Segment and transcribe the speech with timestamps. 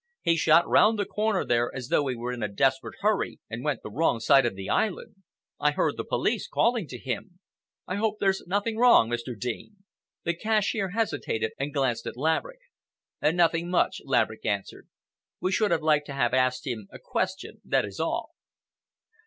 [0.23, 3.63] He shot round the corner there as though he were in a desperate hurry, and
[3.63, 5.17] went the wrong side of the island.
[5.59, 7.37] I heard the police calling to him.
[7.85, 9.37] I hope there's nothing wrong, Mr.
[9.39, 9.83] Dean?"
[10.23, 12.61] The cashier hesitated and glanced at Laverick.
[13.21, 14.87] "Nothing much," Laverick answered.
[15.39, 18.31] "We should have liked to have asked him a question—that is all."